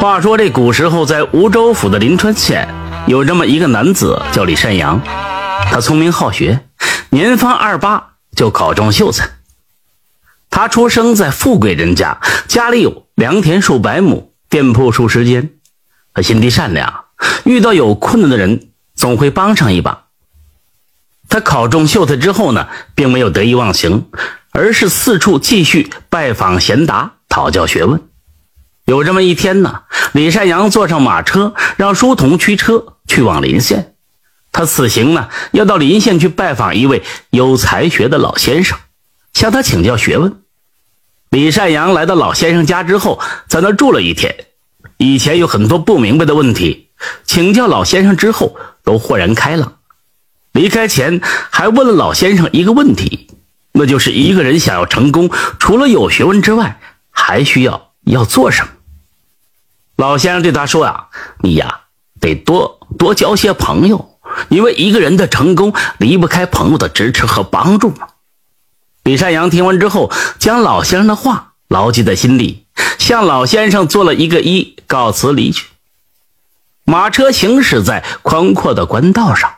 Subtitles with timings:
[0.00, 2.68] 话说这古时候，在梧州府的临川县，
[3.08, 5.02] 有这么一个男子叫李善阳，
[5.68, 6.60] 他聪明好学，
[7.10, 9.28] 年方二八就考中秀才。
[10.50, 15.50] 他出生在富贵人家，家里有良田数百亩，店铺数十间。
[16.14, 17.06] 他心地善良，
[17.44, 20.04] 遇到有困难的人，总会帮上一把。
[21.28, 24.06] 他考中秀才之后呢，并没有得意忘形，
[24.52, 28.07] 而是四处继续拜访贤达，讨教学问。
[28.88, 29.82] 有这么一天呢，
[30.12, 33.92] 李善阳坐上马车，让书童驱车去往临县。
[34.50, 38.78] 他此行呢，要到临县去拜访一位有才学的老先生，
[39.34, 40.40] 向他请教学问。
[41.28, 44.34] 李善阳来到老先生家之后，在那住了一天。
[44.96, 46.88] 以前有很多不明白的问题，
[47.24, 49.74] 请教老先生之后，都豁然开朗。
[50.52, 51.20] 离开前，
[51.50, 53.28] 还问了老先生一个问题，
[53.72, 58.70] 那就是一个人想要成功，除了有学问之外，还需要要做什么？
[59.98, 61.08] 老先生对他说：“呀，
[61.40, 61.80] 你呀，
[62.20, 64.16] 得多多交些朋友，
[64.48, 68.06] 因为一个人的成功离不开朋友的支持和帮助嘛。”
[69.02, 75.66] 李善阳听完之后，将老先生的话牢记在心里，向老先生做了一个揖，告辞离去。
[76.84, 79.52] 马车行驶在宽阔的官道上，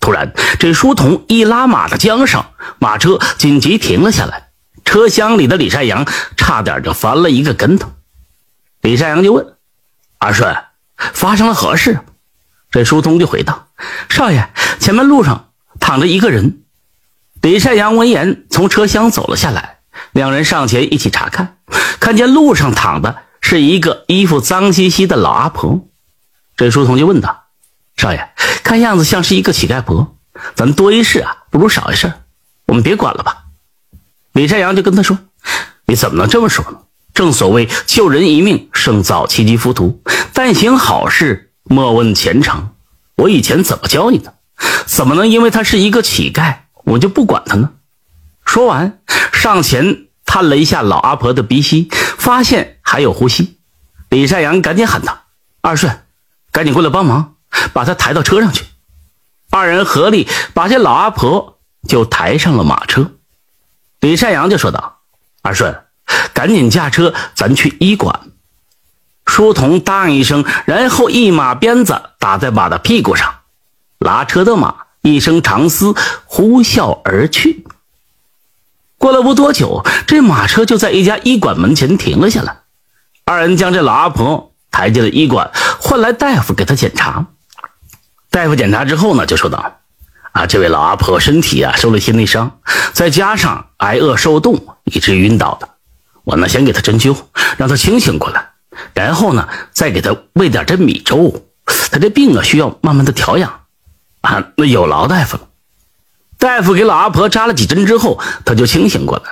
[0.00, 2.42] 突然，这书童一拉马的缰绳，
[2.78, 4.48] 马车紧急停了下来。
[4.86, 6.06] 车厢里的李善阳
[6.38, 7.90] 差点就翻了一个跟头。
[8.80, 9.52] 李善阳就问。
[10.22, 10.56] 阿顺，
[10.96, 11.98] 发生了何事？
[12.70, 13.66] 这书童就回道
[14.08, 16.62] ：“少爷，前面路上躺着一个人。”
[17.42, 19.80] 李善阳闻言从车厢走了下来，
[20.12, 21.58] 两人上前一起查看，
[21.98, 25.88] 看见路上躺的是一个衣服脏兮兮的老阿婆。
[26.56, 27.46] 这书童就问道
[27.98, 30.16] ：“少爷，看样子像是一个乞丐婆，
[30.54, 32.12] 咱多一事啊，不如少一事，
[32.66, 33.46] 我们别管了吧？”
[34.34, 35.18] 李善阳就跟他说
[35.86, 36.78] ：“你怎么能这么说呢？”
[37.14, 40.00] 正所谓救人一命胜造七级浮屠，
[40.32, 42.70] 但行好事莫问前程。
[43.16, 44.34] 我以前怎么教你的？
[44.86, 47.72] 怎么能因为他是一个乞丐，我就不管他呢？
[48.44, 49.00] 说完，
[49.32, 53.58] 上前探了一下老阿婆的鼻息，发现还有呼吸。
[54.08, 55.22] 李善阳赶紧喊道
[55.62, 56.00] ：“二顺，
[56.50, 57.34] 赶紧过来帮忙，
[57.72, 58.64] 把他抬到车上去。”
[59.50, 63.12] 二人合力把这老阿婆就抬上了马车。
[64.00, 65.00] 李善阳就说道
[65.42, 65.82] ：“二顺。”
[66.32, 68.20] 赶紧驾车，咱去医馆。
[69.26, 73.34] 书童答应一声，然后一马鞭子打在马的屁股上，
[73.98, 77.64] 拉车的马一声长嘶，呼啸而去。
[78.98, 82.58] 过了不多久，这马车就在一家医馆门前停了下来。
[83.24, 87.26] 二人将这老阿婆抬进了医馆，换来大夫给她检查。
[88.30, 89.80] 大夫检查之后呢，就说道
[90.32, 92.58] ：“啊，这位老阿婆身体啊受了些内伤，
[92.92, 95.68] 再加上挨饿受冻，以致晕倒的。”
[96.24, 97.16] 我呢，先给他针灸，
[97.56, 98.50] 让他清醒过来，
[98.94, 101.44] 然后呢，再给他喂点这米粥。
[101.90, 103.60] 他这病啊，需要慢慢的调养。
[104.22, 105.48] 啊，那有劳大夫了。
[106.38, 109.24] 大夫给老阿婆扎了几针之后，他就清醒过来。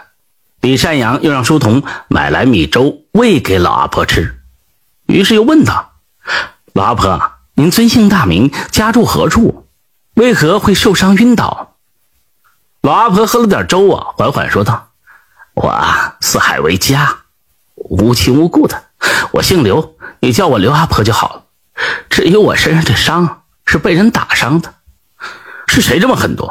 [0.61, 4.41] 李善阳又让书童买来米粥喂给老阿婆吃，
[5.07, 5.93] 于是又问道
[6.75, 9.67] ：“老阿婆，您尊姓大名，家住何处？
[10.15, 11.77] 为何会受伤晕倒？”
[12.83, 14.90] 老阿婆喝了点粥啊，缓缓说道。
[15.55, 17.19] 我啊，四海为家，
[17.75, 18.85] 无亲无故的。
[19.33, 21.45] 我姓刘，你叫我刘阿婆就好了。
[22.09, 24.75] 至于我身上这伤，是被人打伤的。
[25.67, 26.49] 是谁这么狠毒？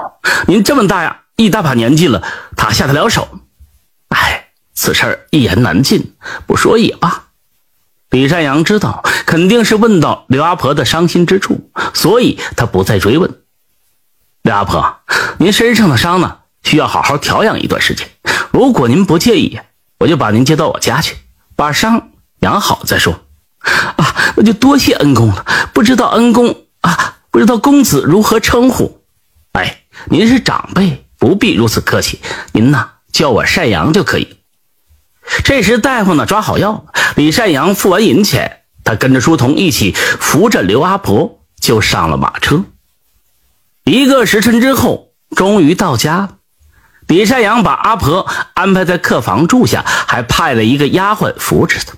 [0.47, 2.23] 您这么大呀，一大把年纪了，
[2.55, 3.27] 他下得了手？
[4.09, 6.15] 哎，此事一言难尽，
[6.47, 7.25] 不说也罢。
[8.09, 13.41] 李善阳知道肯定是问到刘阿婆的伤心之处，所以他不再追问。
[14.41, 14.99] 刘阿婆，
[15.37, 18.09] 您身上的伤呢，需要好好调养一段时间。
[18.51, 19.59] 如果您不介意，
[19.99, 21.17] 我就把您接到我家去，
[21.55, 22.09] 把伤
[22.39, 23.21] 养好再说。
[23.61, 25.45] 啊，那就多谢恩公了。
[25.73, 29.01] 不知道恩公啊，不知道公子如何称呼？
[29.53, 32.19] 哎，您是长辈，不必如此客气。
[32.53, 34.37] 您呐，叫我善阳就可以。
[35.43, 36.85] 这时大夫呢抓好药，
[37.15, 42.63] 李善阳付完银钱，他跟着书童一起扶着刘阿婆就上了马车。
[43.83, 46.38] 一个时辰之后，终于到家了。
[47.09, 51.95] 李善阳把阿婆安排在客房住下，还派了一个丫鬟扶持她。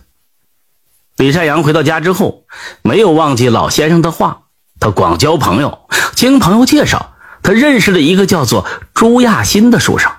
[1.18, 2.46] 李善阳回到家之后，
[2.82, 4.44] 没有忘记老先生的话，
[4.80, 5.90] 他广交朋友。
[6.16, 7.14] 经朋友介绍，
[7.44, 10.10] 他认识了一个叫做朱亚新的书生。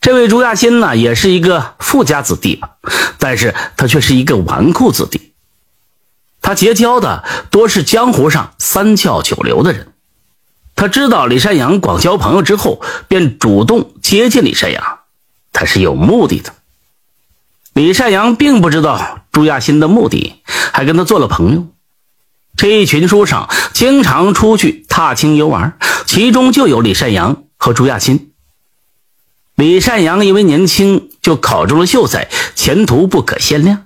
[0.00, 2.76] 这位朱亚新呢，也是一个富家子弟吧，
[3.18, 5.32] 但是他却是一个纨绔子弟。
[6.40, 9.91] 他结交的多是江湖上三教九流的人。
[10.82, 14.98] 他知道李山阳广交朋友之后，便主动接近李山阳，
[15.52, 16.54] 他是有目的的。
[17.72, 20.42] 李善阳并不知道朱亚新的目的，
[20.72, 21.68] 还跟他做了朋友。
[22.56, 28.32] 这一群书生经常出去踏青游玩，其中就有李善阳和朱亚新。
[29.54, 33.84] 李善阳因为年轻就考中了秀才，前途不可限量。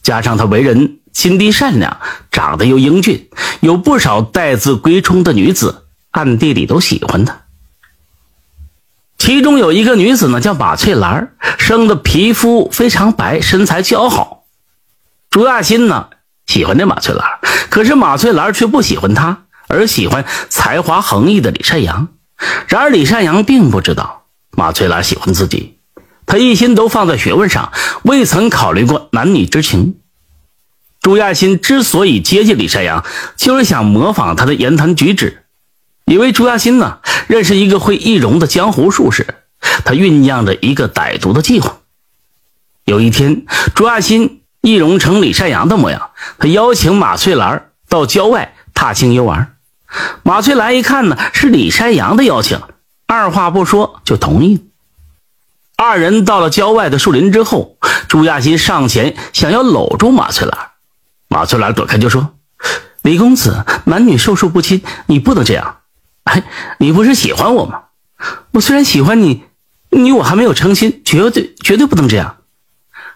[0.00, 1.98] 加上他为人心地善良，
[2.30, 3.28] 长得又英俊，
[3.58, 5.85] 有不少待字闺中的女子
[6.16, 7.42] 暗地里都喜欢他。
[9.18, 14.44] 其中有一个女子呢，叫马翠兰，生的皮肤非常白，身材姣好。
[15.28, 16.08] 朱亚新呢
[16.46, 22.08] 喜欢这马翠兰，可是马翠兰却不喜欢他，而喜欢才华横溢的李善阳。
[22.68, 24.24] 然而李善阳并不知道。
[24.52, 25.76] 马翠兰喜欢自己，
[26.24, 27.72] 他一心都放在学问上，
[28.04, 29.96] 未曾考虑过男女之情。
[31.02, 33.04] 朱亚新之所以接近李善阳，
[33.36, 35.42] 就是想模仿他的言谈举止。
[36.06, 39.26] 以为朱亚新呢认识一个会易容的江湖术士，
[39.84, 41.78] 他酝酿着一个歹毒的计划。
[42.84, 43.44] 有一天，
[43.74, 49.56] 朱亚新易容成李山阳的模样，他邀请马翠兰到郊外踏青游玩。
[50.22, 52.60] 马翠兰一看呢，是李山阳的邀请。
[53.08, 54.64] 二话不说就同意。
[55.76, 60.70] 二人到了郊外的树林之后，朱亚新上前想要搂住马翠兰，
[61.28, 62.34] 马翠兰躲开就说
[63.02, 65.78] ：“李公子，男女授受不亲，你不能这样。
[66.26, 66.42] 哎，
[66.78, 67.82] 你不是喜欢我吗？
[68.52, 69.44] 我虽然喜欢你，
[69.90, 72.36] 你我还没有成亲，绝对绝对不能这样。”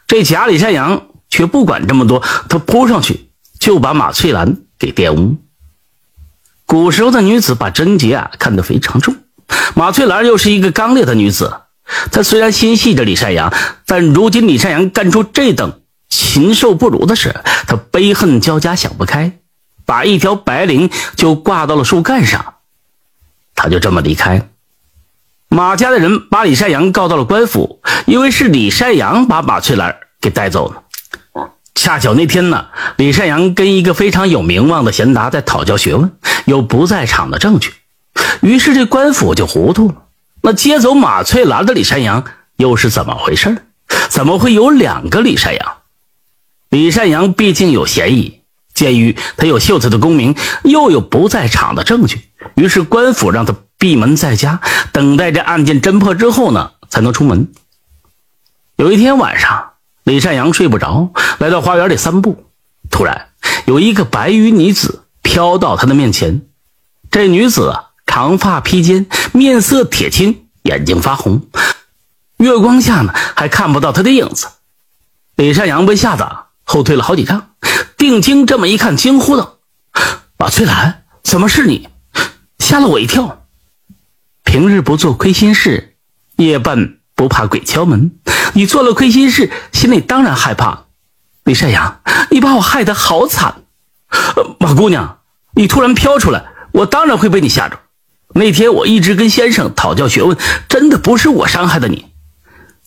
[0.07, 5.37] 这假李善阳却不管这么多，他扑上去就把马翠兰给玷污。
[6.67, 9.17] 古时候的女子把贞洁啊看得非常重。
[9.75, 11.62] 马翠兰又是一个刚烈的女子，
[12.12, 13.53] 她虽然心系着李善阳，
[13.87, 17.35] 但如今李善阳干出这等禽兽不如的事，
[17.67, 19.39] 她悲恨交加，想不开，
[19.85, 22.55] 把一条白绫就挂到了树干上，
[23.62, 24.49] 他就这么离开。
[25.51, 30.85] 马家的人把李善阳告到了官府，因为是李善阳把马翠兰给带走了。
[31.75, 36.11] 恰巧那天呢，李善阳跟一个非常有名望的贤达在讨教学问，
[36.47, 37.75] 有不在场的证据。
[38.41, 40.05] 于是这官府就糊涂了。
[40.41, 42.25] 那接走马翠兰的李山阳
[42.57, 43.67] 又是怎么回事？
[44.09, 45.77] 怎么会有两个李山阳？
[46.71, 48.40] 李山阳毕竟有嫌疑，
[48.81, 50.35] 鉴于他有秀才的功名，
[50.65, 52.23] 又有不在场的证据，
[52.55, 54.61] 于是官府让他闭门在家，
[54.93, 57.53] 等待着案件侦破之后呢，才能出门。
[58.77, 59.73] 有一天晚上，
[60.05, 62.47] 李善阳睡不着，来到花园里散步，
[62.91, 63.29] 突然
[63.67, 66.41] 有一个白衣女子飘到他的面前。
[67.11, 67.76] 这女子。
[68.12, 71.47] 长发披肩，面色铁青，眼睛发红，
[72.38, 74.49] 月光下呢还看不到他的影子。
[75.37, 77.51] 李善阳被吓得后退了好几丈，
[77.97, 79.57] 定睛这么一看，惊呼道
[80.39, 81.89] ：“马翠兰，怎么是你？
[82.61, 83.45] 吓了我一跳。
[84.45, 85.97] 平日不做亏心事，
[86.37, 88.13] 夜半不怕鬼敲门。
[88.53, 90.85] 你做了亏心事，心里当然害怕。
[91.43, 93.65] 李善阳，你把我害得好惨。
[94.61, 95.19] 马姑娘，
[95.57, 97.81] 你突然飘出来，我当然会被你吓着。”
[98.33, 100.39] 那天我一直跟先生讨教学问，
[100.69, 102.13] 真的不是我伤害的你，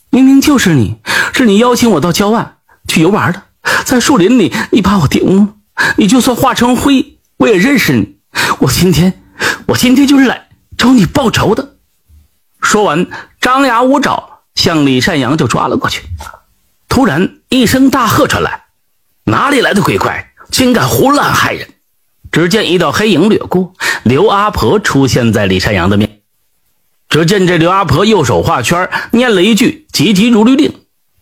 [0.09, 1.01] 明明就是你，
[1.33, 2.55] 是你邀请我到郊外
[2.87, 3.43] 去游玩的，
[3.85, 5.49] 在树林里你把我丢了，
[5.97, 8.17] 你就算化成灰，我也认识你。
[8.59, 9.21] 我今天，
[9.67, 11.75] 我今天就是来找你报仇的。
[12.61, 13.07] 说完，
[13.41, 16.03] 张牙舞爪向李善阳就抓了过去。
[16.87, 18.63] 突然一声大喝传来
[19.25, 21.67] ：“哪里来的鬼怪，竟敢胡乱害人！”
[22.31, 26.21] 只见一道黑影掠过，刘阿婆出现在李善阳的面。
[27.09, 30.73] 只见这刘阿婆右手画圈，念了一句“急急如律令”，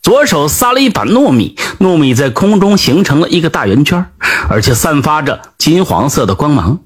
[0.01, 4.05] 左手撒了一把糯米，糯米在空中形成了一个大圆圈，
[4.49, 6.79] 而且散发着金黄色的光芒，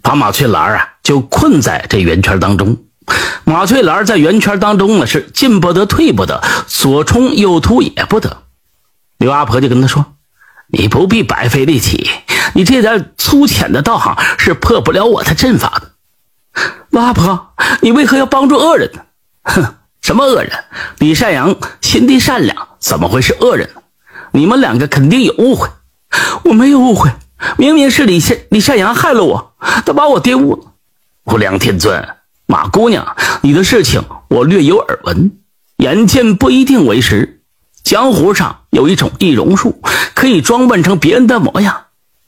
[0.00, 2.78] 把马翠兰啊就困在这圆圈当中。
[3.44, 8.44] 马翠兰在圆圈当中呢，是进不得，退不得，左冲右突也不得。
[9.18, 10.14] 刘阿婆就跟他说
[10.68, 12.10] ：“你不必白费力气。”
[12.54, 19.00] 你这点粗浅的道行是破不了我的阵法的，阿婆，你为何要帮助恶人呢？
[19.42, 20.52] 哼，什么恶人？
[20.98, 23.80] 李善阳心地善良，怎么会是恶人呢？
[24.32, 25.66] 你们两个肯定有误会，
[26.44, 27.10] 我没有误会，
[27.56, 29.54] 明明是李善李善阳害了我，
[29.86, 30.72] 他把我玷污了。
[31.24, 32.06] 无量天尊，
[32.44, 35.38] 马姑娘，你的事情我略有耳闻，
[35.76, 37.40] 眼见不一定为实。
[37.82, 39.80] 江湖上有一种易容术，
[40.12, 41.84] 可以装扮成别人的模样。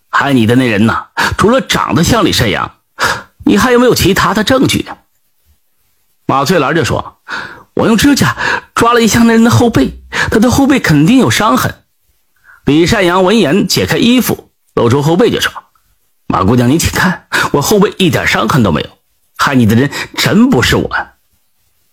[0.08, 1.08] 害你的那人呢？
[1.36, 2.72] 除了长得像李善阳，
[3.44, 4.88] 你还有没有其他的证据？
[6.28, 7.18] 马翠兰就说
[7.76, 8.36] ：“我用指甲
[8.74, 11.74] 抓了一下那人的后背，他的后背肯定有伤痕。”
[12.66, 15.52] 李善阳闻言解开衣服，露出后背就说
[16.26, 18.88] ：“马姑娘，你请看，我后背一点伤痕都没有。
[19.36, 20.90] 害你的人真不是我。”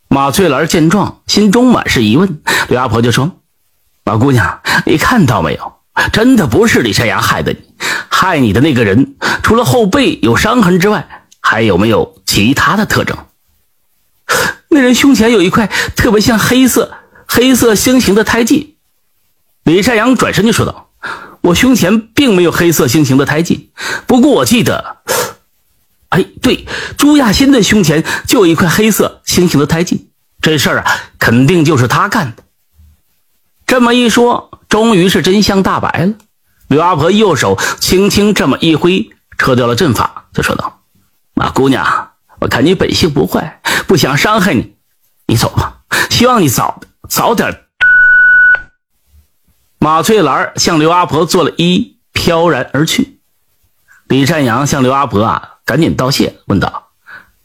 [0.10, 2.42] 马翠兰见状，心中满是疑问。
[2.70, 3.32] 刘阿婆就说
[4.06, 5.74] ：“马姑娘，你看到没有？
[6.12, 7.60] 真的不是李善阳害的你，
[8.10, 11.08] 害你的那个人，除了后背有伤痕之外，
[11.40, 13.18] 还有没有其他的特征？
[14.74, 16.94] 那人胸前有一块特别像黑色、
[17.28, 18.76] 黑色星形的胎记。
[19.64, 20.90] 李善阳转身就说道
[21.42, 23.72] ：“我胸前并没有黑色星形的胎记，
[24.08, 24.98] 不过我记得，
[26.10, 26.66] 哎，对，
[26.98, 30.10] 朱亚新的胸前就有一块黑色星形的胎记。
[30.42, 32.44] 这事儿啊，肯定就是他干的。”
[33.66, 34.50] 这么一说。
[34.74, 36.14] 终于是真相大白了。
[36.68, 40.82] 刘阿婆右手轻轻这么一挥，撤掉了阵法，就说道
[41.36, 42.13] ：“马姑娘，
[42.44, 44.76] 我看你本性不坏，不想伤害你，
[45.28, 45.84] 你走吧。
[46.10, 47.62] 希望你早早点。”
[49.80, 53.22] 马翠兰向刘阿婆做了揖，飘然而去。
[54.08, 56.90] 李善阳向刘阿婆啊赶紧道谢，问道：“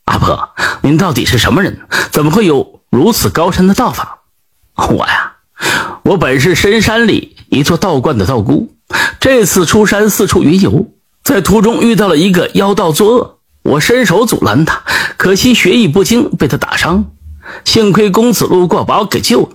[0.06, 0.50] 阿婆，
[0.82, 1.80] 您到底是什么人？
[2.10, 4.22] 怎么会有如此高深的道法？”
[4.74, 5.36] 我呀。
[6.02, 8.74] 我本是深山里一座道观的道姑，
[9.20, 10.88] 这次出山四处云游，
[11.22, 13.37] 在途中遇到了一个妖道作恶，
[13.68, 14.82] 我伸手阻拦他，
[15.18, 17.04] 可惜学艺不精，被他打伤。
[17.64, 19.48] 幸亏公子路过，把我给救了。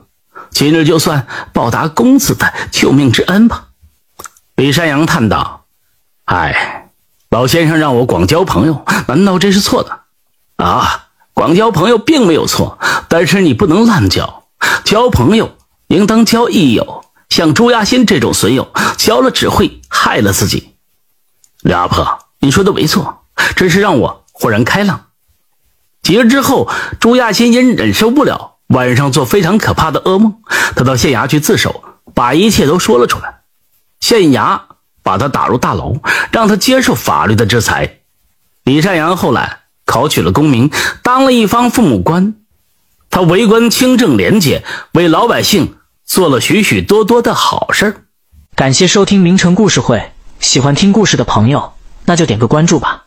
[0.52, 3.70] 今日就算报答公子的救命之恩吧。
[4.56, 5.66] 李山羊叹道
[6.26, 6.90] ：“哎，
[7.30, 10.02] 老先生让我广交朋友，难道这是错的？
[10.58, 12.78] 啊，广交朋友并没有错，
[13.10, 14.44] 但是你不能滥交，
[14.84, 20.76] 交朋友。”应当交益友，像朱亚新这种损友，交了只会害了自己。
[21.62, 23.23] 刘阿婆，你说的没错，
[23.56, 25.08] 真是让我豁然开朗。
[26.02, 30.36] 几日之后，朱亚新因忍受不了晚上做非常可怕的噩梦，
[30.76, 33.42] 他到县衙去自首，把一切都说了出来。
[34.00, 34.62] 县衙
[35.02, 35.94] 把他打入大牢，
[36.32, 38.00] 让他接受法律的制裁。
[38.64, 40.72] 李善阳后来考取了功名，
[41.02, 42.36] 当了一方父母官，
[43.10, 44.64] 他为官清正廉洁，
[44.94, 45.78] 为老百姓。
[46.06, 48.06] 做了许许多多的好事
[48.56, 50.12] 感谢收听名城故事会，
[50.42, 51.74] 喜欢听故事的朋友，
[52.04, 53.03] 那就点个关注吧。